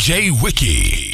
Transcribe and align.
DJ 0.00 0.30
Wiki. 0.30 1.09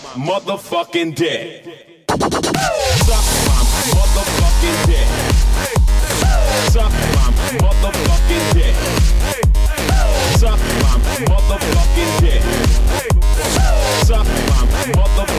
Motherfucking 0.00 1.14
dick. 1.14 1.64
Suck 2.08 3.24
motherfucking 3.94 4.86
dick. 4.86 5.08
Suck 6.70 6.92
motherfucking 7.62 8.54
dick. 8.54 8.74
Suck 10.38 10.58
motherfucking 11.28 12.20
dick. 12.20 12.42
Suck 14.04 14.26
motherfucking. 14.26 15.34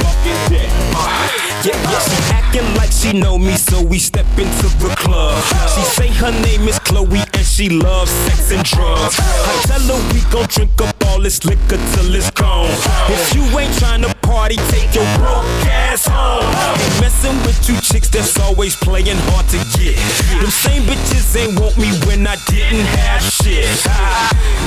Yeah, 1.65 1.73
yeah, 1.89 1.99
she 1.99 2.17
acting 2.31 2.75
like 2.75 2.91
she 2.91 3.11
know 3.13 3.39
me, 3.39 3.55
so 3.57 3.81
we 3.81 3.97
step 3.97 4.27
into 4.37 4.67
the 4.77 4.93
club. 4.97 5.43
She 5.73 5.81
say 5.81 6.09
her 6.09 6.31
name 6.43 6.67
is 6.67 6.77
Chloe 6.79 7.24
she 7.45 7.69
loves 7.69 8.11
sex 8.11 8.51
and 8.51 8.63
drugs. 8.63 9.19
I 9.19 9.61
tell 9.65 9.79
her 9.79 10.13
we 10.13 10.21
gon' 10.31 10.47
drink 10.49 10.81
up 10.81 10.95
all 11.07 11.21
this 11.21 11.45
liquor 11.45 11.77
till 11.93 12.15
it's 12.15 12.31
gone. 12.31 12.69
If 13.07 13.35
you 13.35 13.43
ain't 13.57 13.71
tryna 13.75 14.13
party, 14.21 14.55
take 14.73 14.93
your 14.93 15.05
broke 15.17 15.45
ass 15.69 16.07
home. 16.07 16.43
Ain't 16.43 17.01
messing 17.01 17.37
with 17.45 17.69
you 17.69 17.79
chicks 17.81 18.09
that's 18.09 18.39
always 18.39 18.75
playing 18.75 19.17
hard 19.29 19.47
to 19.49 19.57
get. 19.77 19.95
Them 20.41 20.51
same 20.51 20.83
bitches 20.83 21.35
ain't 21.37 21.59
want 21.59 21.77
me 21.77 21.89
when 22.07 22.27
I 22.27 22.35
didn't 22.47 22.87
have 22.99 23.21
shit. 23.21 23.69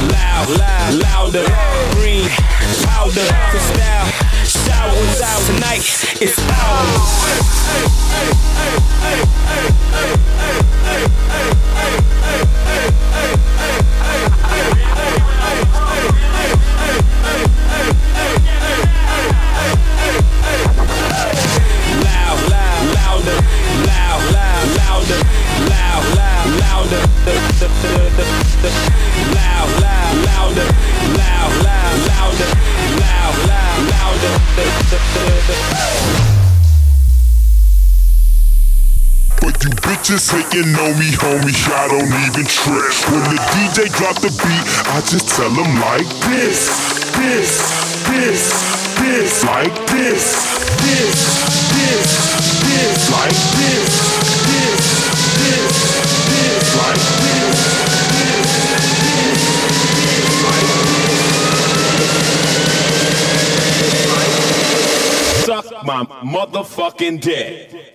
Loud, 0.09 0.49
loud, 0.49 0.95
louder, 0.95 1.45
green, 1.99 2.29
powder, 2.87 3.27
crystal, 3.51 4.05
showers 4.47 5.21
out 5.21 5.43
tonight. 5.51 5.83
It's 6.23 6.39
But 11.39 11.55
you 11.55 11.68
bitches 39.89 40.29
hating 40.29 40.77
on 40.77 40.93
me, 41.01 41.09
homie, 41.17 41.57
I 41.73 41.89
don't 41.89 42.13
even 42.29 42.45
trip. 42.45 42.93
When 43.09 43.25
the 43.25 43.41
DJ 43.57 43.89
drop 43.97 44.21
the 44.21 44.29
beat, 44.29 44.65
I 44.93 45.01
just 45.09 45.33
tell 45.33 45.49
them 45.49 45.81
like 45.81 46.05
this, 46.29 46.69
this, 47.17 47.57
this, 48.05 48.53
this, 49.01 49.45
like 49.45 49.73
this, 49.89 50.37
this, 50.85 51.17
this, 51.73 52.05
this, 52.69 53.09
like 53.17 53.41
this, 53.57 53.89
this, 54.45 54.77
this, 55.41 55.73
this, 56.37 56.69
like 56.77 57.01
this, 57.25 57.57
this, 58.13 58.45
this, 59.09 59.41
this, 60.05 60.37
like 60.45 60.69
this. 60.69 60.93
Suck 65.49 65.69
my 65.87 66.05
motherfucking 66.05 67.23
dick. 67.23 67.89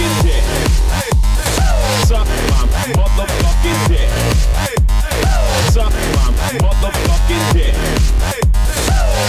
Motherfucking 0.00 0.22
dick. 0.22 0.44
Suck 2.08 2.26
my 2.26 2.86
motherfucking 2.96 3.88
dick. 3.88 4.08
Suck 5.72 5.92
my 5.92 6.52
motherfucking 6.58 7.52
dick. 7.52 7.74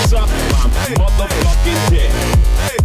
Suck 0.07 0.29
my 0.29 0.87
motherfucking 0.95 1.89
dick. 1.89 2.80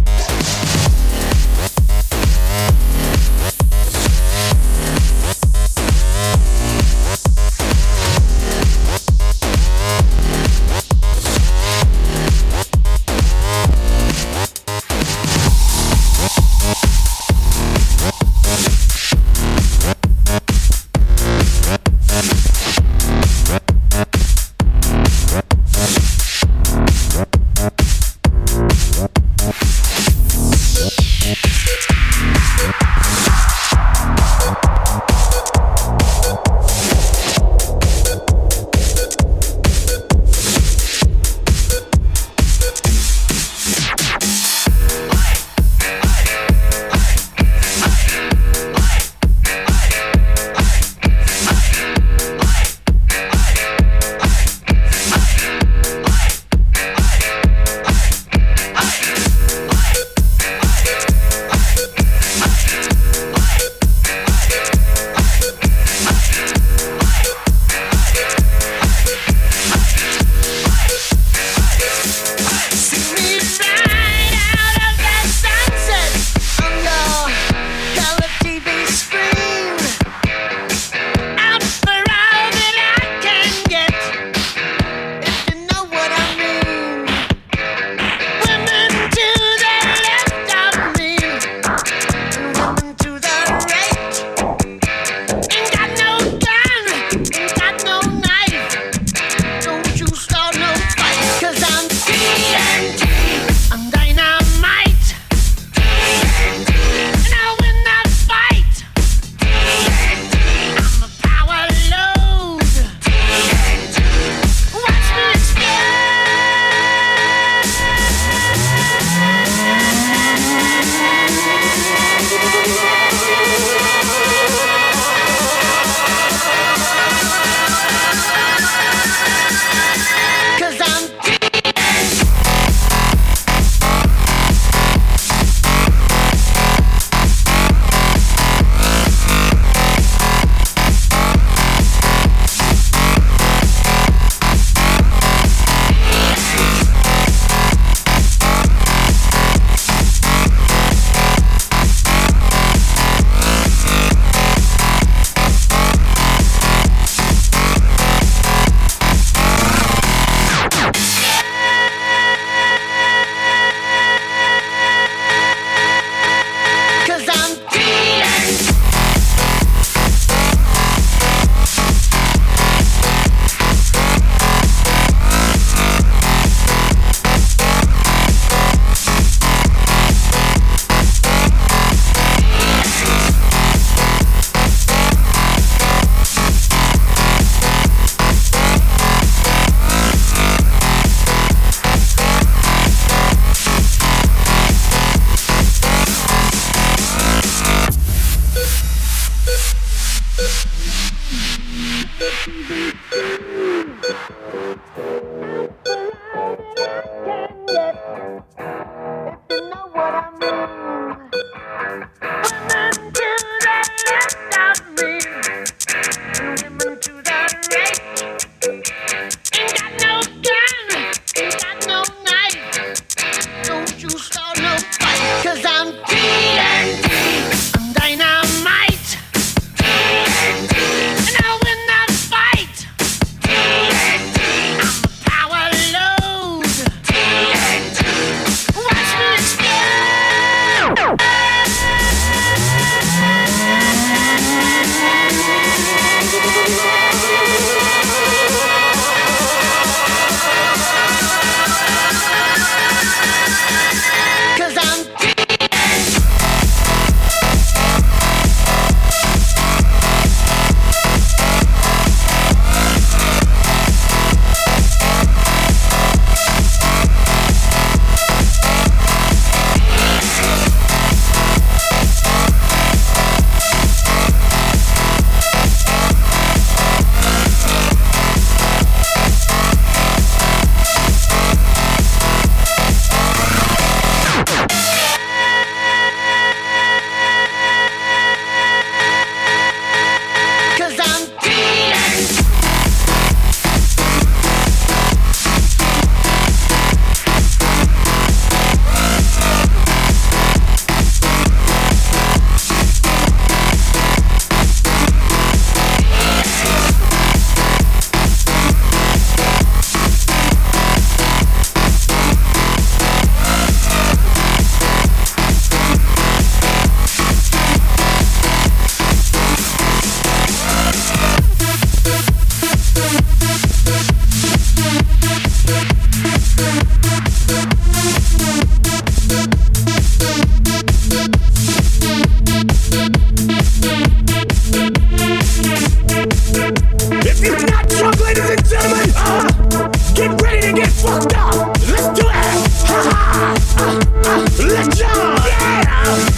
Let's 344.59 344.99
go. 344.99 345.05
Yeah. 345.05 345.85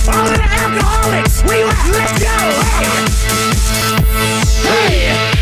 All 0.09 0.27
the 0.27 0.43
alcoholics, 0.43 1.41
we 1.43 1.63
were 1.63 1.71
let 1.93 2.19
go. 2.19 2.35
Hey. 4.61 5.07
hey. 5.07 5.38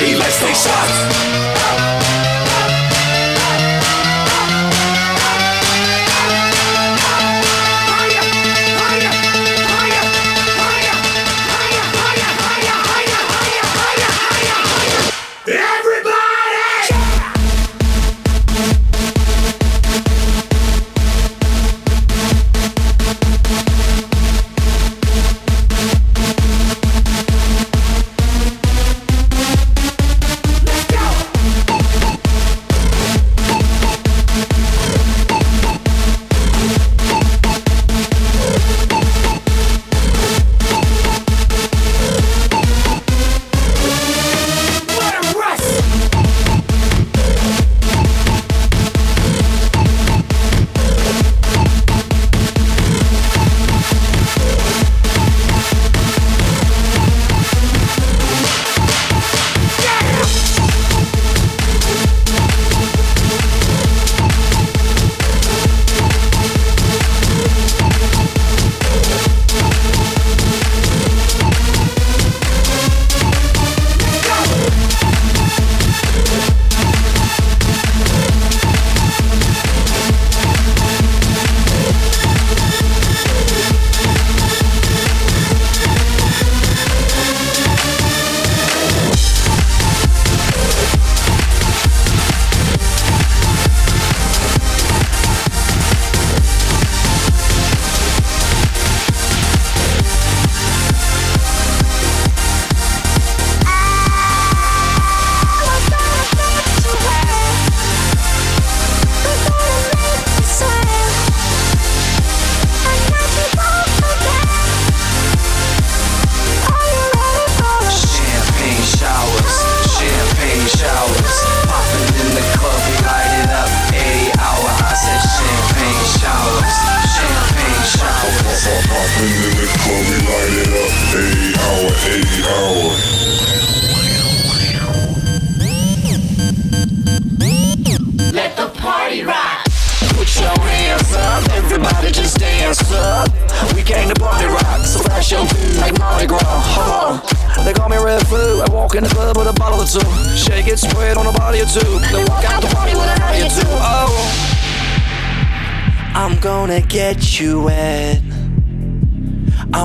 Let's 0.00 0.40
take 0.40 0.54
shots. 0.54 1.97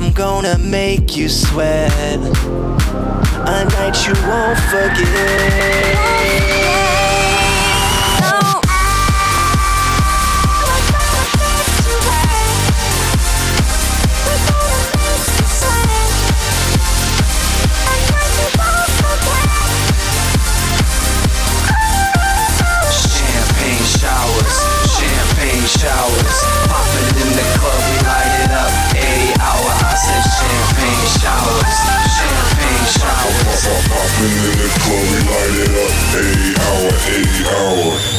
I'm 0.03 0.11
gonna 0.11 0.57
make 0.57 1.15
you 1.15 1.29
sweat. 1.29 2.19
A 3.47 3.63
night 3.63 4.05
you 4.05 4.13
won't 4.27 4.59
forget. 4.69 6.03
In 34.24 34.30
the 34.30 34.71
club, 34.80 35.03
we 35.03 35.19
light 35.28 35.51
it 35.59 35.76
up. 35.84 35.91
80 36.15 36.55
hour, 36.63 36.88
80 37.11 37.43
hour. 37.51 38.13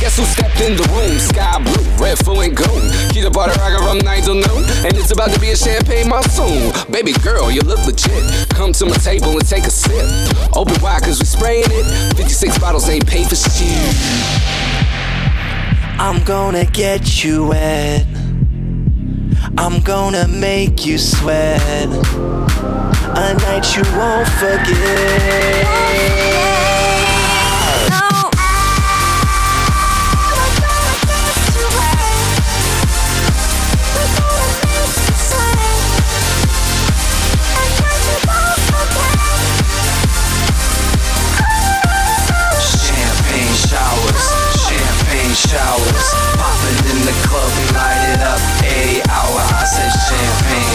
Guess 0.00 0.16
who 0.18 0.24
stepped 0.24 0.60
in 0.60 0.76
the 0.76 0.82
room? 0.90 1.18
Sky 1.20 1.62
blue, 1.62 2.04
red, 2.04 2.18
full, 2.18 2.40
and 2.40 2.56
gold. 2.56 2.82
Keep 3.10 3.22
the 3.22 3.30
party 3.30 3.56
rocking 3.60 3.86
from 3.86 3.98
9 3.98 4.22
till 4.22 4.34
noon. 4.34 4.64
And 4.84 4.96
it's 4.96 5.12
about 5.12 5.30
to 5.30 5.38
be 5.38 5.50
a 5.50 5.56
champagne 5.56 6.08
monsoon. 6.08 6.72
Baby 6.90 7.12
girl, 7.22 7.48
you 7.48 7.60
look 7.60 7.86
legit. 7.86 8.48
Come 8.50 8.72
to 8.72 8.86
my 8.86 8.96
table 8.96 9.30
and 9.38 9.46
take 9.46 9.64
a 9.64 9.70
sip. 9.70 10.02
Open 10.56 10.82
wide, 10.82 11.02
cause 11.02 11.20
we 11.20 11.26
spraying 11.26 11.70
it. 11.70 12.16
56 12.16 12.58
bottles 12.58 12.88
ain't 12.88 13.06
paid 13.06 13.28
for 13.28 13.36
shit. 13.36 13.94
I'm 16.00 16.24
gonna 16.24 16.64
get 16.64 17.22
you 17.22 17.46
wet. 17.46 18.15
I'm 19.58 19.80
gonna 19.80 20.28
make 20.28 20.84
you 20.84 20.98
sweat. 20.98 21.88
A 23.18 23.34
night 23.34 23.74
you 23.74 23.82
won't 23.96 24.28
forget. 24.28 25.76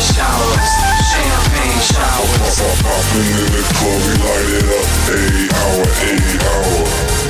Showers, 0.01 0.71
champagne 1.13 1.81
showers. 1.93 2.57
Popping 2.81 3.29
in 3.37 3.47
the 3.53 3.63
club, 3.77 4.01
we 4.01 4.13
light 4.25 4.49
it 4.57 4.67
up. 4.73 4.87
80 5.13 5.53
hour, 5.53 5.85
80 6.09 6.45
hour. 6.45 7.20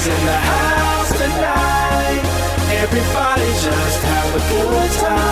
Is 0.00 0.06
in 0.06 0.24
the 0.24 0.32
house 0.32 1.12
tonight. 1.12 2.24
Everybody 2.82 3.48
just 3.66 4.02
have 4.02 4.34
a 4.34 4.42
good 4.48 4.90
time. 4.92 5.29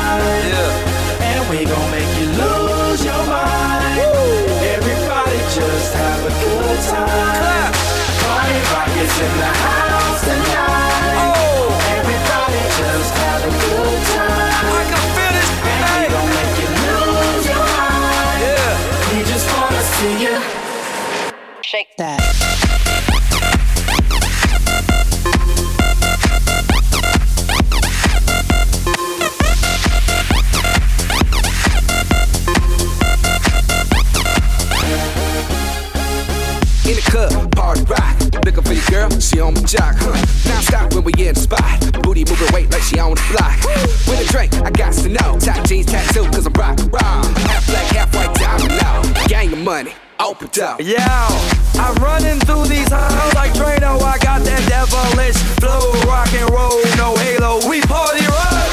She 42.88 42.98
on 42.98 43.12
the 43.12 43.20
block. 43.36 43.60
With 44.08 44.24
a 44.24 44.32
drink, 44.32 44.54
I 44.64 44.70
got 44.70 44.94
to 45.04 45.08
know. 45.08 45.38
Top 45.38 45.66
jeans 45.66 45.86
tattoo, 45.86 46.24
cause 46.32 46.46
I'm 46.46 46.52
rock 46.54 46.78
raw. 46.90 47.22
Half 47.44 47.66
black, 47.66 47.86
half 47.92 48.14
white 48.14 48.34
diamond 48.34 48.80
now. 48.80 49.02
Gang 49.26 49.52
of 49.52 49.58
money, 49.60 49.92
open 50.18 50.48
up. 50.62 50.80
Yeah, 50.80 51.28
I'm 51.76 51.94
running 52.00 52.40
through 52.40 52.64
these 52.66 52.88
halls 52.88 53.34
like 53.34 53.52
Drano. 53.52 54.00
I 54.00 54.16
got 54.18 54.40
that 54.48 54.62
devilish 54.68 55.36
flow, 55.60 55.92
rock 56.08 56.32
and 56.32 56.48
roll, 56.48 56.80
no 56.96 57.14
halo. 57.20 57.60
We 57.68 57.80
party 57.84 58.24
rock. 58.24 58.72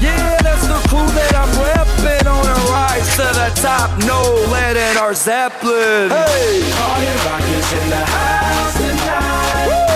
Yeah, 0.00 0.36
that's 0.44 0.66
the 0.68 0.80
crew 0.92 1.08
that 1.16 1.32
I'm 1.32 1.48
repping 1.64 2.26
on 2.28 2.44
a 2.44 2.58
rise 2.68 3.08
to 3.16 3.28
the 3.32 3.48
top. 3.64 3.88
No 4.04 4.20
lead 4.52 4.76
in 4.76 4.96
our 4.98 5.14
Zeppelin. 5.14 6.12
Hey, 6.12 6.60
Party 6.76 7.08
rock 7.24 7.44
is 7.48 7.72
in 7.72 7.88
the 7.88 8.04
house 8.04 8.76
tonight. 8.76 9.93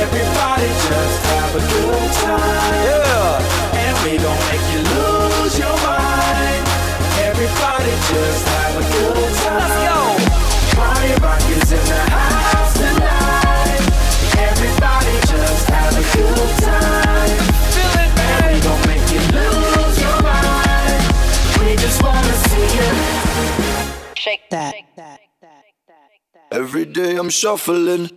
Everybody 0.00 0.68
just 0.88 1.20
have 1.30 1.52
a 1.54 1.60
good 1.60 2.12
time. 2.24 2.84
yeah. 2.88 3.82
And 3.84 3.96
we 4.04 4.16
gon' 4.16 4.40
make 4.48 4.64
you 4.72 4.80
lose 4.96 5.58
your 5.58 5.76
mind. 5.84 6.64
Everybody 7.28 7.92
just 8.08 8.44
have 8.48 8.74
a 8.80 8.84
good 8.96 9.32
time. 9.44 9.60
Let's 9.60 9.76
go. 9.88 10.00
Party 10.80 11.12
rock 11.20 11.42
is 11.52 11.72
in 11.72 11.84
the 11.84 12.02
house 12.16 12.74
tonight. 12.80 13.82
Everybody 14.48 15.14
just 15.32 15.68
have 15.68 15.92
a 15.92 16.04
good 16.16 16.52
time. 16.64 17.36
Feel 17.74 17.96
it, 18.00 18.10
baby. 18.16 18.32
And 18.32 18.40
we 18.46 18.56
man. 18.56 18.64
gon' 18.64 18.82
make 18.88 19.06
you 19.12 19.22
lose 19.36 19.96
your 20.00 20.18
mind. 20.24 21.02
We 21.60 21.76
just 21.76 22.02
wanna 22.02 22.34
see 22.48 22.68
you. 22.78 22.88
Shake 24.16 24.48
that. 24.48 24.74
Every 26.50 26.86
day 26.86 27.16
I'm 27.16 27.28
shuffling. 27.28 28.08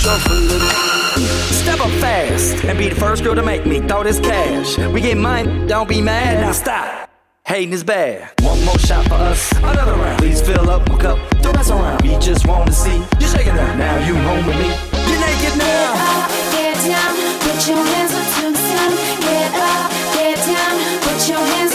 Shuffling, 0.00 0.48
shuffling. 0.48 1.26
Step 1.52 1.80
up 1.80 1.90
fast 2.00 2.64
and 2.64 2.78
be 2.78 2.88
the 2.88 2.94
first 2.94 3.22
girl 3.22 3.34
to 3.34 3.42
make 3.42 3.66
me 3.66 3.80
throw 3.80 4.02
this 4.02 4.18
cash. 4.18 4.78
We 4.78 5.02
get 5.02 5.18
mine, 5.18 5.66
don't 5.66 5.86
be 5.86 6.00
mad. 6.00 6.40
Now 6.40 6.52
stop. 6.52 7.10
Hating 7.44 7.74
is 7.74 7.84
bad. 7.84 8.32
One 8.40 8.64
more 8.64 8.78
shot 8.78 9.04
for 9.08 9.14
us, 9.14 9.52
another 9.58 9.92
round. 9.92 10.18
Please 10.18 10.40
fill 10.40 10.70
up 10.70 10.88
my 10.88 10.96
cup, 10.96 11.18
don't 11.42 11.54
mess 11.54 11.68
around. 11.70 12.00
We 12.00 12.16
just 12.16 12.46
want 12.46 12.68
to 12.68 12.72
see 12.72 12.96
you 12.96 13.26
shaking 13.28 13.56
that. 13.56 13.76
Now 13.76 13.98
you 14.06 14.14
home 14.14 14.46
with 14.46 14.56
me. 14.56 14.72
You're 15.04 15.20
naked 15.20 15.58
now. 15.58 15.92
Get 15.92 16.16
up, 16.16 16.30
get 16.48 16.76
down, 16.88 17.12
put 17.44 17.68
your 17.68 17.84
hands 17.84 18.14
up 18.16 18.24
to 18.40 18.52
the 18.52 18.56
sun. 18.56 18.90
Get 19.20 19.52
up, 19.52 19.90
get 20.16 20.38
down, 20.48 20.76
put 21.04 21.28
your 21.28 21.44
hands 21.44 21.69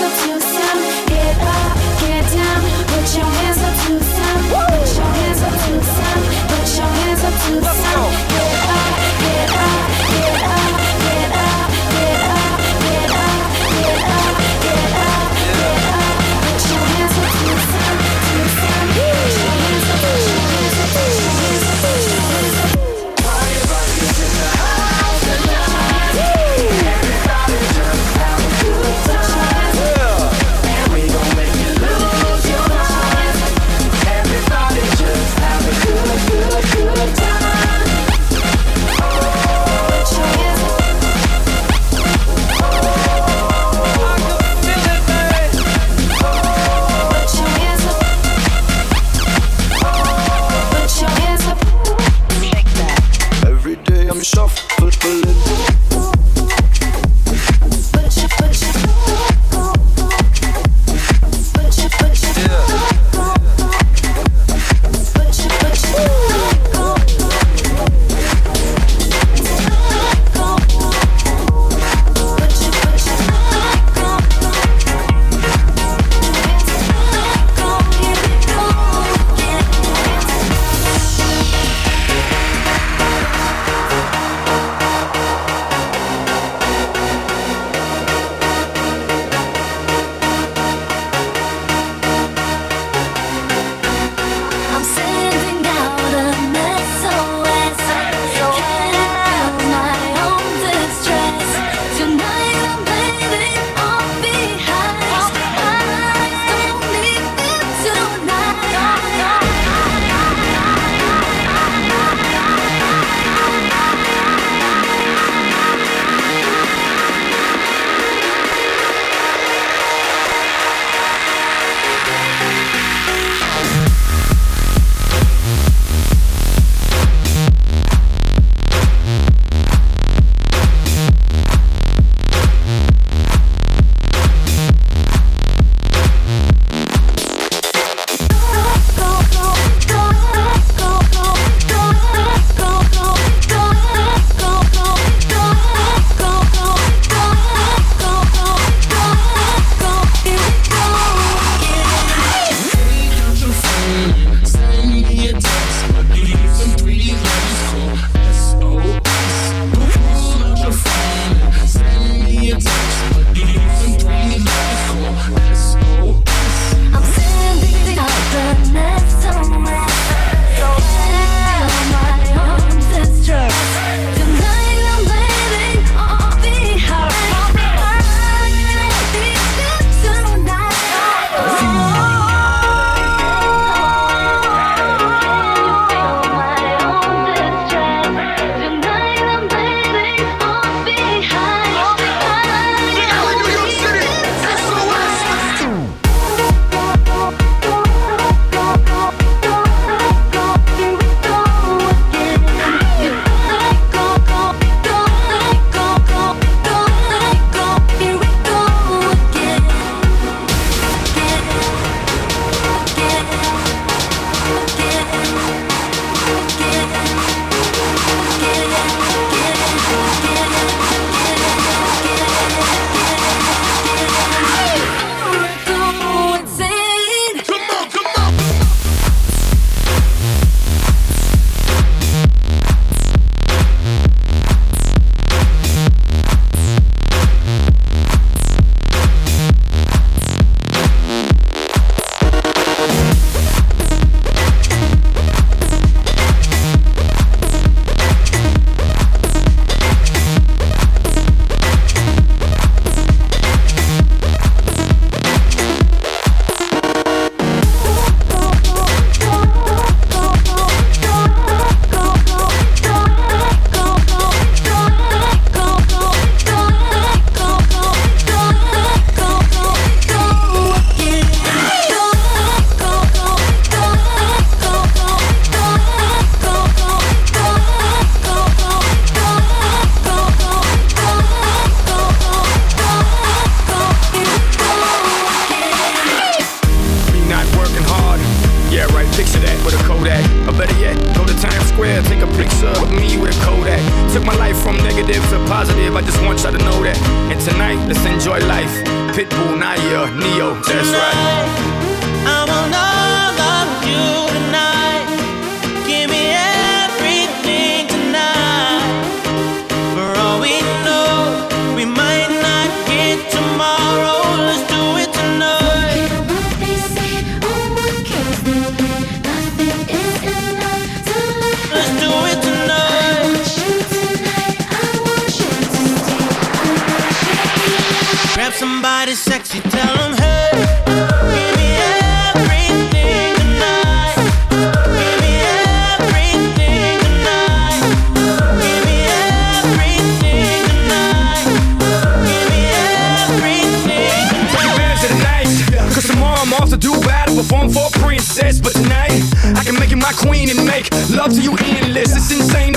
tomorrow 346.07 346.39
I'm 346.41 346.53
off 346.53 346.69
to 346.69 346.77
do 346.77 346.91
battle, 347.01 347.37
perform 347.37 347.69
for 347.69 347.87
a 347.87 347.99
princess. 347.99 348.59
But 348.59 348.73
tonight, 348.73 349.21
I 349.55 349.63
can 349.63 349.75
make 349.79 349.91
you 349.91 349.97
my 349.97 350.11
queen 350.13 350.49
and 350.49 350.65
make 350.65 350.91
love 351.09 351.31
to 351.33 351.41
you 351.41 351.55
endless. 351.61 352.15
It's 352.15 352.31
insane 352.31 352.74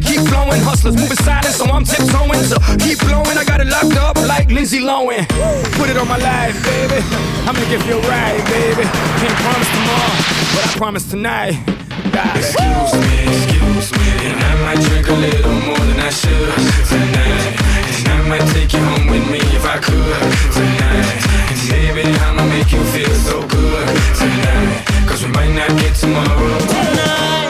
growing, 0.00 0.24
keep 0.24 0.32
flowing. 0.32 0.60
Hustlers 0.62 0.96
moving 0.96 1.16
silent, 1.16 1.54
so 1.54 1.64
I'm 1.66 1.84
tiptoeing. 1.84 2.44
So 2.44 2.56
keep 2.78 2.98
blowing, 3.00 3.36
I 3.36 3.44
got 3.44 3.60
it 3.60 3.68
locked 3.68 3.96
up 3.96 4.16
like 4.28 4.50
Lindsay 4.50 4.80
Lohan. 4.80 5.26
Put 5.76 5.88
it 5.90 5.96
on 5.96 6.08
my 6.08 6.18
life, 6.18 6.56
baby. 6.64 7.02
I'm 7.46 7.54
gonna 7.54 7.68
give 7.68 7.84
you 7.86 7.98
a 7.98 8.08
ride, 8.08 8.44
baby. 8.46 8.84
Can't 9.20 9.36
promise 9.44 9.70
tomorrow, 9.70 10.16
but 10.54 10.62
I 10.64 10.74
promise 10.76 11.10
tonight. 11.10 11.54
Excuse 12.34 12.92
me, 12.94 13.16
excuse 13.28 13.92
me, 13.92 14.08
and 14.28 14.40
I 14.40 14.52
might 14.64 14.80
drink 14.88 15.08
a 15.08 15.12
little 15.12 15.52
more 15.66 15.78
than 15.78 16.00
I 16.00 16.10
should 16.10 16.52
tonight. 16.88 17.54
And 17.96 18.08
I 18.08 18.28
might 18.28 18.46
take 18.52 18.72
you 18.72 18.80
home 18.80 19.06
with 19.08 19.30
me 19.30 19.40
if 19.56 19.64
I 19.64 19.78
could 19.78 20.20
tonight. 20.52 21.06
And 21.50 21.60
baby, 21.70 22.02
I'ma 22.26 22.44
make 22.46 22.72
you 22.72 22.82
feel 22.84 23.14
so 23.14 23.46
good 23.46 23.86
tonight. 24.16 24.84
Cause 25.06 25.24
we 25.24 25.30
might 25.32 25.52
not 25.54 25.70
get 25.78 25.94
tomorrow. 25.94 26.58
tonight. 26.58 27.49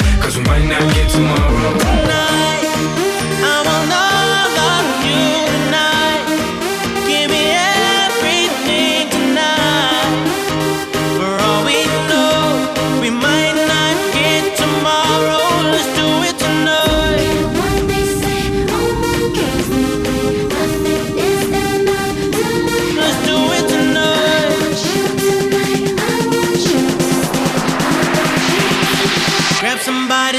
Cause 0.21 0.37
we 0.37 0.43
might 0.43 0.65
not 0.65 0.81
get 0.93 1.09
tomorrow. 1.09 1.77
Tonight, 1.79 3.10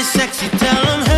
sexy, 0.03 0.49
tell 0.57 0.85
them 0.85 1.05
hey. 1.05 1.12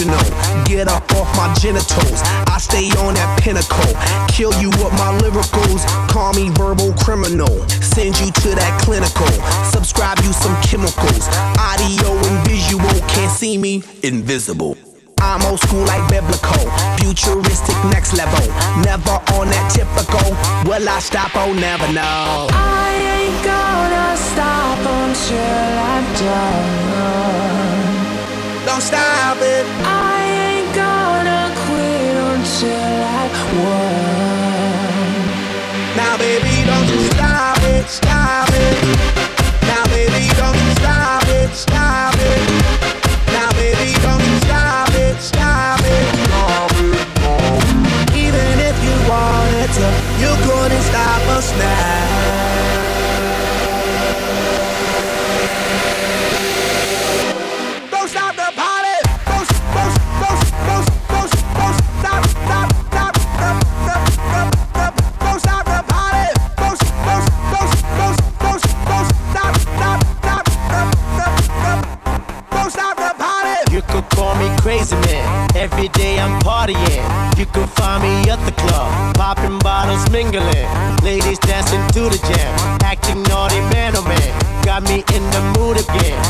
Aboriginal. 0.00 0.64
Get 0.64 0.88
up 0.88 1.02
off 1.12 1.28
my 1.36 1.52
genitals. 1.54 2.20
I 2.46 2.58
stay 2.58 2.88
on 3.02 3.14
that 3.14 3.40
pinnacle. 3.40 3.92
Kill 4.28 4.52
you 4.60 4.70
with 4.70 4.92
my 4.92 5.12
lyricals. 5.20 5.84
Call 6.08 6.32
me 6.32 6.50
verbal 6.50 6.92
criminal. 6.94 7.68
Send 7.68 8.18
you 8.20 8.30
to 8.30 8.54
that 8.54 8.80
clinical. 8.82 9.30
Subscribe 9.70 10.18
you 10.18 10.32
some 10.32 10.56
chemicals. 10.62 11.28
Audio 11.58 12.16
and 12.16 12.48
visual. 12.48 12.88
Can't 13.08 13.32
see 13.32 13.58
me. 13.58 13.82
Invisible. 14.02 14.76
I'm 15.22 15.42
old 15.42 15.60
school 15.60 15.84
like 15.84 16.08
biblical, 16.08 16.64
futuristic 16.96 17.76
next 17.92 18.16
level. 18.16 18.40
Never 18.80 19.20
on 19.36 19.52
that 19.52 19.68
typical. 19.68 20.32
Will 20.64 20.88
I 20.88 20.98
stop? 21.00 21.32
Oh, 21.34 21.52
never 21.52 21.92
know. 21.92 22.48
I 22.50 22.96
ain't 23.20 23.44
gonna 23.44 24.16
stop 24.16 24.78
until 24.78 25.78
I'm 25.92 26.04
done. 26.14 27.80
Don't 28.70 28.82
stop 28.82 29.36
it. 29.40 29.66
I 29.82 30.22
ain't 30.46 30.70
gonna 30.76 31.50
quit 31.66 32.14
until 32.30 33.02
I 33.18 33.26
won. 33.58 35.10
Now, 35.98 36.14
baby, 36.16 36.54
don't 36.70 36.86
you 36.86 37.02
stop 37.10 37.58
it, 37.74 37.88
stop 37.90 38.48
it. 38.54 38.78
Now, 39.66 39.82
baby, 39.90 40.22
don't 40.38 40.54
you 40.54 40.70
stop 40.78 41.26
it, 41.40 41.50
stop 41.50 42.14
it. 42.14 42.42
Now, 43.34 43.50
baby, 43.58 43.90
don't 44.06 44.22
you 44.22 44.38
stop 44.46 44.94
it, 44.94 45.18
stop 45.18 45.82
it. 45.82 46.06
Even 48.14 48.54
if 48.70 48.76
you 48.86 48.94
wanted 49.10 49.70
to, 49.78 49.86
you 50.22 50.30
couldn't 50.46 50.84
stop 50.86 51.22
us 51.36 51.50
now. 51.58 52.89
Every 75.80 75.96
day 75.96 76.20
I'm 76.20 76.38
partying. 76.42 77.38
You 77.38 77.46
can 77.46 77.66
find 77.68 78.02
me 78.02 78.30
at 78.30 78.36
the 78.44 78.52
club, 78.52 79.16
popping 79.16 79.58
bottles, 79.60 80.04
mingling. 80.10 80.68
Ladies 81.02 81.38
dancing 81.38 81.80
to 81.96 82.12
the 82.12 82.20
jam, 82.28 82.52
acting 82.84 83.22
naughty, 83.22 83.60
man, 83.72 83.96
oh 83.96 84.04
man. 84.04 84.62
Got 84.62 84.82
me 84.82 84.96
in 85.16 85.24
the 85.32 85.40
mood 85.56 85.80
again 85.80 86.20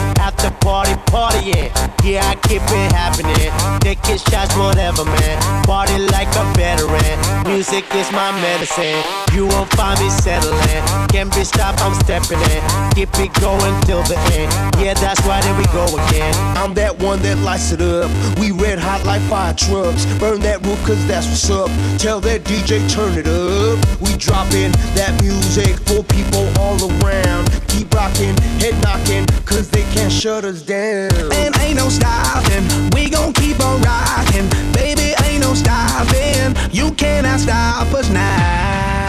party, 0.61 0.95
party, 1.11 1.51
yeah. 1.51 1.91
Yeah, 2.05 2.25
I 2.25 2.35
keep 2.49 2.63
it 2.63 2.93
happening. 2.93 3.53
Taking 3.81 4.19
shots, 4.19 4.57
whatever, 4.57 5.05
man. 5.05 5.65
Party 5.65 5.99
like 5.99 6.29
a 6.37 6.45
veteran. 6.57 7.17
Music 7.45 7.85
is 7.95 8.11
my 8.13 8.33
medicine. 8.41 9.03
You 9.35 9.47
won't 9.47 9.71
find 9.73 9.99
me 10.01 10.09
settling. 10.09 10.83
Can't 11.09 11.33
be 11.35 11.45
stopped, 11.45 11.83
I'm 11.83 11.95
stepping 12.01 12.41
in. 12.53 12.63
Keep 12.95 13.19
it 13.21 13.33
going 13.41 13.75
till 13.85 14.03
the 14.05 14.17
end. 14.33 14.51
Yeah, 14.81 14.95
that's 14.95 15.21
why 15.27 15.41
there 15.43 15.57
we 15.57 15.65
go 15.73 15.85
again. 16.09 16.35
I'm 16.57 16.75
that 16.75 16.99
one 16.99 17.21
that 17.21 17.39
lights 17.39 17.73
it 17.73 17.81
up. 17.81 18.11
We 18.39 18.51
red 18.51 18.79
hot 18.79 19.05
like 19.05 19.23
fire 19.23 19.55
trucks. 19.55 20.07
Burn 20.19 20.41
that 20.41 20.65
roof, 20.65 20.83
cause 20.85 21.05
that's 21.07 21.27
what's 21.27 21.51
up. 21.51 21.71
Tell 21.99 22.21
that 22.21 22.45
DJ, 22.45 22.81
turn 22.91 23.19
it 23.19 23.27
up. 23.27 23.79
We 24.01 24.17
dropping 24.17 24.73
that 24.97 25.21
music 25.21 25.77
for 25.87 26.03
people 26.05 26.49
all 26.59 26.81
around. 26.81 27.51
Keep 27.69 27.95
rocking, 27.95 28.37
head 28.59 28.75
knocking, 28.83 29.27
cause 29.45 29.71
they 29.71 29.83
can't 29.93 30.13
shut 30.13 30.45
us 30.45 30.50
us 30.51 30.63
down. 30.63 31.33
And 31.33 31.57
ain't 31.61 31.77
no 31.77 31.89
stopping, 31.89 32.91
we 32.93 33.09
gon' 33.09 33.33
keep 33.33 33.61
on 33.61 33.81
rocking. 33.83 34.49
Baby, 34.73 35.15
ain't 35.25 35.43
no 35.43 35.55
stopping, 35.55 36.57
you 36.73 36.91
cannot 36.93 37.39
stop 37.39 37.93
us 37.95 38.11
now. 38.11 39.00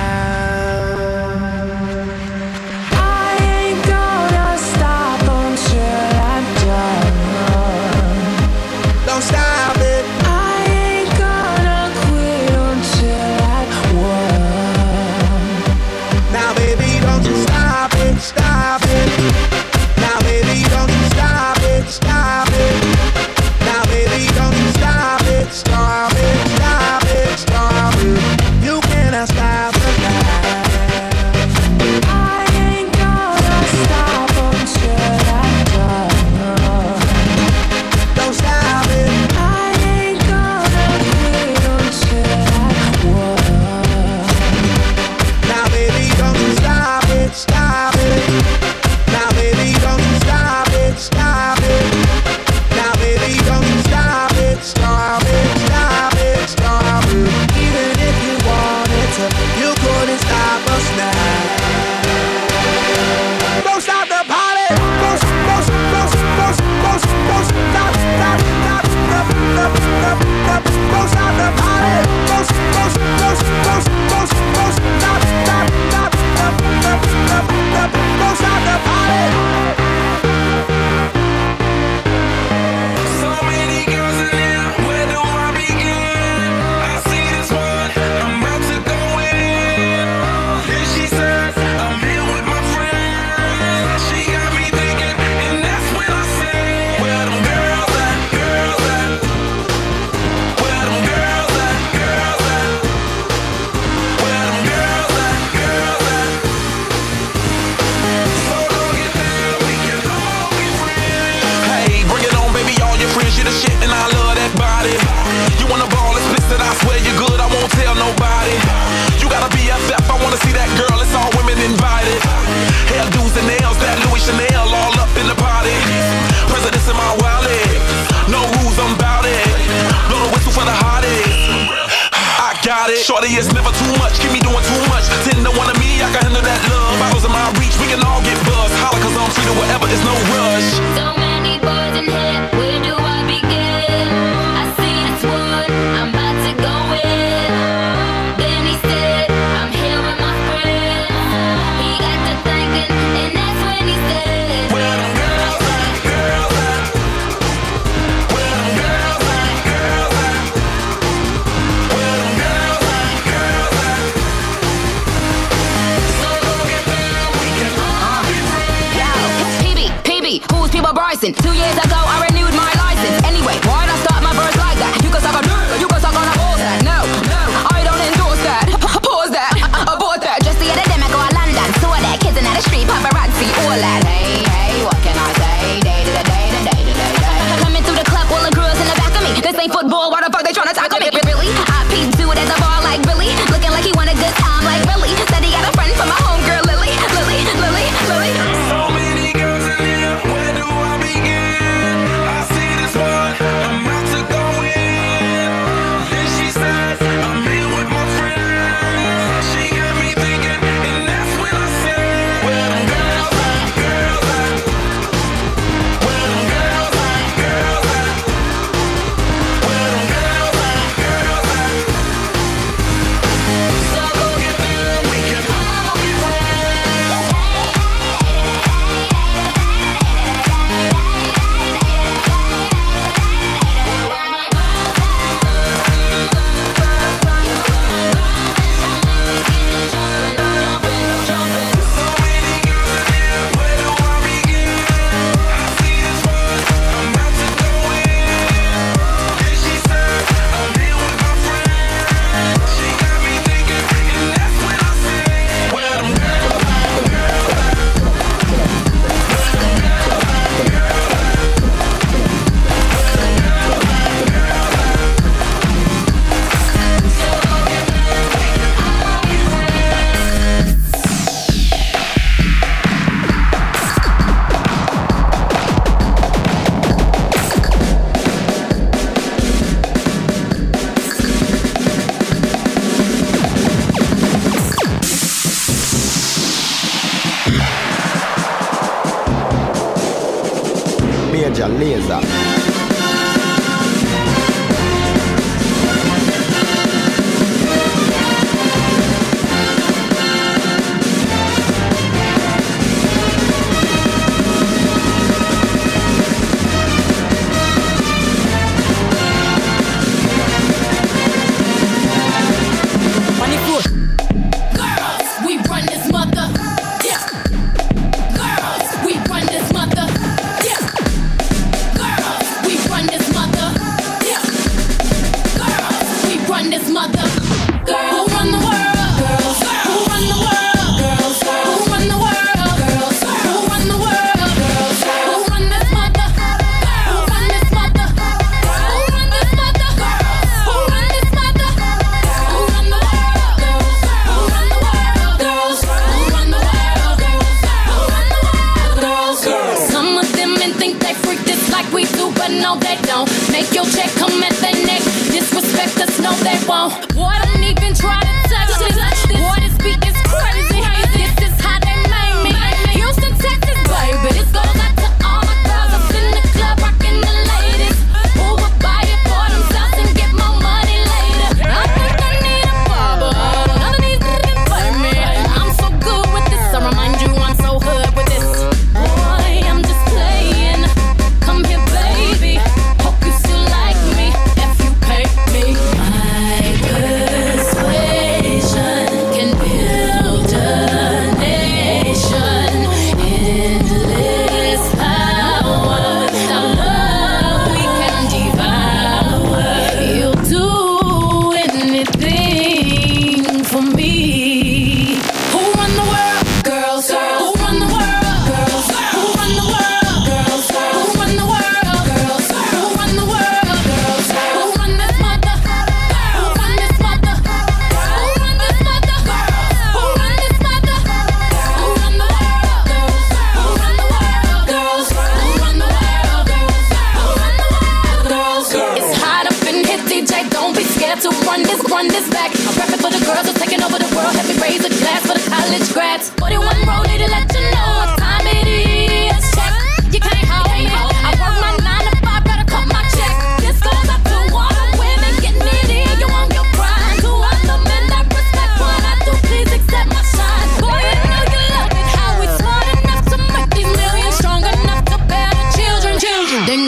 Shorty 133.02 133.34
is 133.34 133.52
never 133.52 133.72
too 133.72 133.98
much. 133.98 134.20
Keep 134.20 134.32
me 134.32 134.40
doing 134.40 134.62
too 134.62 134.82
much. 134.94 135.10
Ten 135.26 135.44
to 135.44 135.52
one 135.58 135.70
of 135.70 135.78
me, 135.80 136.04
I 136.06 136.12
can 136.14 136.22
handle 136.22 136.44
that 136.44 136.62
love. 136.70 137.00
Bottles 137.02 137.26
in 137.26 137.32
my 137.32 137.50
reach, 137.58 137.74
we 137.82 137.88
can 137.88 138.06
all 138.06 138.22
get. 138.22 138.51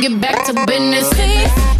get 0.03 0.19
back 0.19 0.45
to 0.45 0.53
business. 0.65 1.72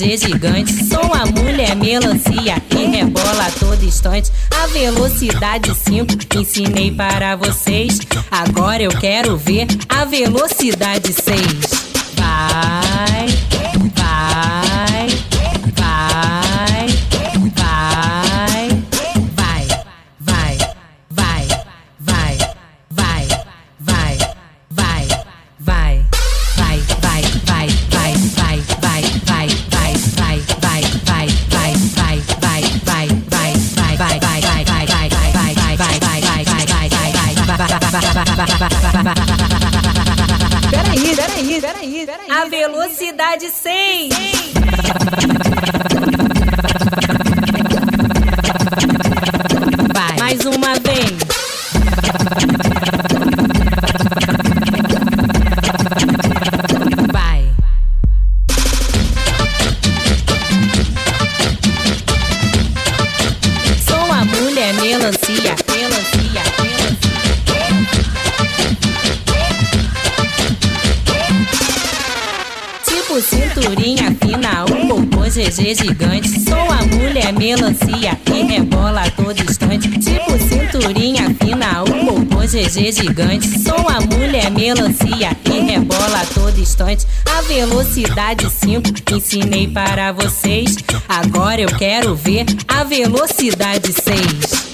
Gigante. 0.00 0.72
Sou 0.88 1.12
a 1.12 1.26
mulher 1.26 1.76
melancia 1.76 2.58
que 2.70 2.86
rebola 2.86 3.46
a 3.46 3.50
todo 3.50 3.84
instante. 3.84 4.32
A 4.50 4.66
velocidade 4.68 5.74
5 5.74 6.38
ensinei 6.38 6.90
para 6.90 7.36
vocês. 7.36 7.98
Agora 8.30 8.82
eu 8.82 8.90
quero 8.90 9.36
ver 9.36 9.66
a 9.90 10.06
velocidade 10.06 11.12
6. 11.12 11.69
GG 75.70 75.74
gigante. 75.74 76.40
Sou 76.40 76.70
a 76.72 76.82
mulher 76.82 77.32
melancia 77.32 78.18
e 78.26 78.42
rebola 78.42 79.02
a 79.02 79.10
todo 79.10 79.40
instante. 79.40 79.88
Tipo 79.88 80.38
cinturinha 80.38 81.34
fina, 81.42 81.82
o 81.82 81.86
popô 81.86 82.40
GG 82.40 82.92
gigante. 82.92 83.58
Sou 83.60 83.88
a 83.88 84.00
mulher 84.00 84.50
melancia 84.50 85.36
e 85.44 85.60
rebola 85.60 86.20
a 86.20 86.26
todo 86.26 86.58
instante. 86.58 87.06
A 87.24 87.42
velocidade 87.42 88.50
5 88.50 89.14
ensinei 89.14 89.68
para 89.68 90.12
vocês. 90.12 90.76
Agora 91.08 91.60
eu 91.60 91.68
quero 91.68 92.14
ver 92.16 92.46
a 92.66 92.82
velocidade 92.82 93.92
6. 93.92 94.69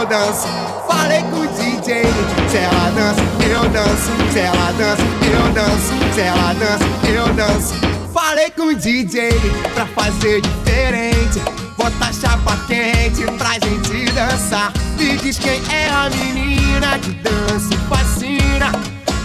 Eu 0.00 0.06
danço. 0.06 0.48
Falei 0.88 1.20
com 1.22 1.40
o 1.40 1.46
DJ. 1.48 2.04
Se 2.48 2.56
ela 2.56 2.90
dança, 2.90 3.20
eu 3.44 3.68
danço. 3.68 4.32
Se 4.32 4.38
ela 4.38 4.72
dança, 4.72 5.02
eu 5.26 5.52
danço. 5.52 6.14
Se 6.14 6.20
ela 6.20 6.54
dança, 6.54 6.84
eu 7.08 7.34
danço. 7.34 7.74
Falei 8.12 8.50
com 8.50 8.62
o 8.62 8.74
DJ 8.74 9.30
pra 9.74 9.86
fazer 9.86 10.40
diferente. 10.40 11.40
Bota 11.76 12.12
chapa 12.12 12.56
quente 12.66 13.24
pra 13.36 13.52
gente 13.54 14.10
dançar. 14.12 14.72
Me 14.98 15.16
diz 15.16 15.38
quem 15.38 15.60
é 15.70 15.88
a 15.90 16.08
menina 16.10 16.98
que 16.98 17.10
dança 17.10 17.74
e 17.74 17.76
fascina 17.88 18.72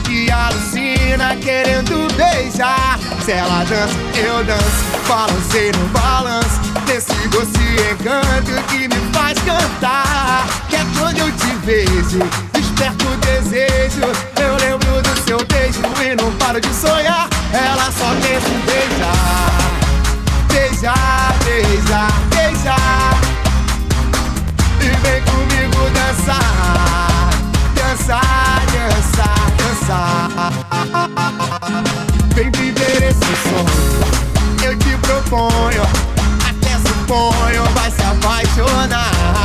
que 0.04 0.30
alucina 0.32 1.36
querendo 1.38 2.08
beijar. 2.16 3.00
Se 3.24 3.32
ela 3.32 3.64
dança, 3.64 3.96
eu 4.16 4.44
danço, 4.44 5.08
balancei 5.08 5.72
no 5.72 5.88
balanço. 5.90 6.62
Desse 6.86 7.28
doce 7.30 7.66
encanto 7.92 8.64
que 8.68 8.88
me 8.88 9.14
faz 9.14 9.38
cantar. 9.40 10.65
Desperto 11.66 13.08
o 13.08 13.18
desejo. 13.18 14.06
Eu 14.40 14.56
lembro 14.58 15.02
do 15.02 15.24
seu 15.26 15.44
beijo 15.48 15.82
e 16.00 16.16
não 16.16 16.32
paro 16.34 16.62
de 16.62 16.72
sonhar. 16.72 17.28
Ela 17.52 17.92
só 17.92 18.14
pensa 18.22 18.48
em 18.50 18.60
beijar. 18.68 19.50
Beijar, 20.48 21.34
beijar, 21.44 22.14
beijar. 22.30 23.20
E 24.80 24.90
vem 25.02 25.24
comigo 25.24 25.90
dançar. 25.90 27.32
Dançar, 27.74 28.62
dançar, 28.72 29.50
dançar. 29.58 30.30
Vem 32.36 32.52
viver 32.52 33.10
esse 33.10 33.36
sonho. 33.42 34.70
Eu 34.70 34.78
te 34.78 34.96
proponho. 34.98 35.82
Até 36.48 36.78
suponho, 36.88 37.64
vai 37.74 37.90
se 37.90 38.04
apaixonar 38.04 39.45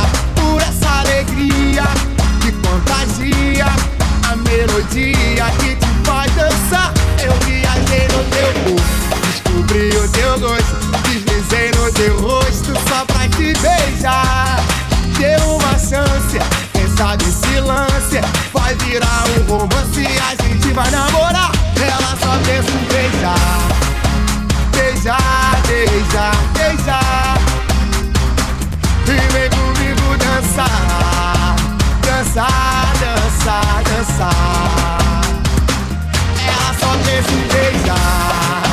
melodia 4.81 5.45
que 5.59 5.75
te 5.75 5.87
faz 6.03 6.31
dançar. 6.33 6.93
Eu 7.23 7.33
viajei 7.45 8.07
no 8.07 8.23
teu 8.31 8.53
corpo, 8.63 8.81
descobri 9.27 9.89
o 9.89 10.07
teu 10.09 10.39
gosto. 10.39 10.75
Deslizei 11.03 11.71
no 11.71 11.91
teu 11.93 12.19
rosto 12.19 12.73
só 12.87 13.05
pra 13.05 13.27
te 13.29 13.53
beijar. 13.59 14.59
Dê 15.17 15.35
uma 15.43 15.77
chance, 15.77 16.39
quem 16.73 16.87
sabe 16.95 17.23
se 17.25 17.59
lance. 17.59 18.21
Vai 18.53 18.75
virar 18.75 19.23
um 19.37 19.51
romance, 19.51 20.05
a 20.29 20.43
gente 20.43 20.73
vai 20.73 20.89
namorar. 20.89 21.51
Ela 21.75 22.17
só 22.19 22.37
pensa 22.45 22.71
em 22.71 22.85
beijar. 22.85 23.61
Beijar, 24.71 25.61
beijar, 25.67 26.35
beijar. 26.53 27.37
E 29.07 29.33
vem 29.33 29.49
comigo 29.49 30.17
dançar. 30.17 31.55
Dançar, 32.01 32.93
dançar, 32.99 33.83
dançar. 33.83 34.70
Em 37.29 37.41
beijar. 37.53 38.63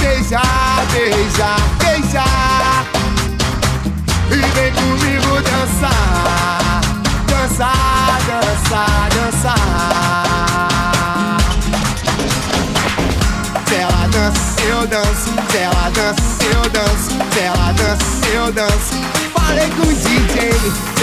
Beijar, 0.00 0.86
beijar, 0.92 1.60
beijar. 1.78 2.86
E 4.30 4.36
vem 4.54 4.72
comigo 4.72 5.40
dançar. 5.42 6.80
Dançar, 7.28 8.18
dançar, 8.26 9.08
dançar. 9.14 9.56
Ela 13.72 14.08
dança, 14.08 14.62
eu 14.62 14.86
danço. 14.86 15.30
Ela 15.54 15.90
dança, 15.90 16.44
eu 16.54 16.70
danço. 16.70 17.10
Ela 17.40 17.72
dança, 17.72 18.26
eu 18.34 18.52
danço. 18.52 18.94
Falei 19.34 19.68
com 19.70 19.82
o 19.82 19.94
DJ. 19.94 20.50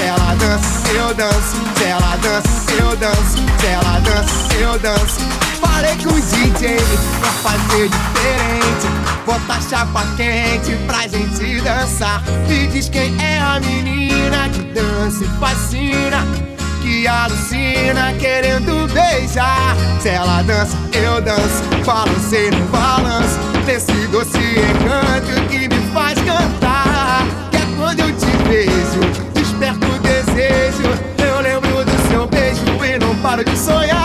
Ela 0.04 0.36
dança, 0.36 0.92
eu 0.94 1.14
danço. 1.14 1.56
Ela 1.86 2.16
dança, 2.18 2.72
eu 2.80 2.96
danço. 2.98 3.38
Ela 3.66 4.00
dança, 4.00 4.54
eu 4.60 4.80
danço. 4.80 5.43
Falei 5.66 5.96
com 5.96 6.10
o 6.10 6.22
DJ 6.22 6.78
pra 7.20 7.30
fazer 7.32 7.90
diferente. 7.90 8.88
Bota 9.26 9.62
chapa 9.70 10.06
quente 10.18 10.76
pra 10.86 11.08
gente 11.08 11.62
dançar. 11.62 12.22
Me 12.48 12.68
diz 12.68 12.90
quem 12.90 13.16
é 13.24 13.40
a 13.40 13.60
menina 13.62 14.50
que 14.50 14.62
dança 14.74 15.24
e 15.24 15.28
fascina. 15.40 16.26
Que 16.82 17.08
alucina 17.08 18.14
querendo 18.20 18.92
beijar. 18.94 19.76
Se 20.02 20.10
ela 20.10 20.42
dança, 20.42 20.78
eu 20.92 21.22
danço. 21.22 21.64
Balancei 21.86 22.52
no 22.52 22.66
balanço. 22.68 23.40
Desse 23.66 24.08
doce 24.08 24.38
encanto 24.38 25.48
que 25.50 25.70
me 25.70 25.94
faz 25.94 26.20
cantar. 26.20 27.26
Que 27.52 27.58
é 27.58 27.66
quando 27.78 28.02
eu 28.02 28.12
te 28.18 28.26
vejo, 28.50 29.32
desperto 29.34 29.88
o 29.88 30.00
desejo. 30.00 30.84
Eu 31.18 31.42
lembro 31.42 31.86
do 31.86 32.10
seu 32.10 32.28
beijo 32.28 32.62
e 32.84 33.00
não 33.00 33.16
paro 33.22 33.46
de 33.46 33.58
sonhar. 33.58 34.03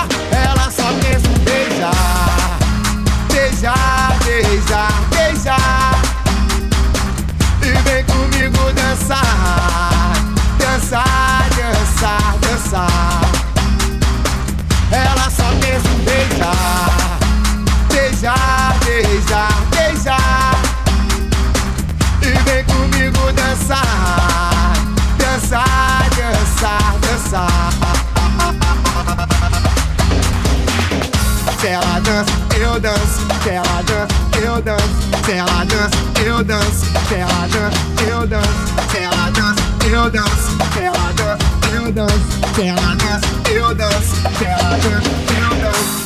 eu 32.78 33.52
ela 33.52 33.82
dança, 33.82 34.14
eu 34.40 34.62
danço, 34.62 34.84
ela 35.28 35.64
dança, 35.64 35.96
eu 36.24 36.44
danço, 36.44 36.86
ela 37.12 37.46
dança, 37.48 37.78
eu 38.08 38.26
danço, 38.26 38.96
ela 38.96 39.30
dança, 39.30 39.62
eu 39.90 40.10
danço, 40.10 40.58
ela 40.80 41.12
dança, 41.12 41.38
eu 41.74 41.92
danço, 41.92 42.14
ela 42.62 42.94
dança, 42.94 43.26
eu 43.50 43.74
danço, 43.74 44.14
ela 44.44 44.76
dança, 44.76 45.10
eu 45.34 45.54
danço. 45.56 45.98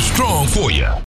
Strong 0.00 0.48
for 0.48 0.70
you. 0.70 1.09